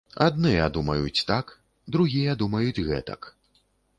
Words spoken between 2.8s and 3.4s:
гэтак.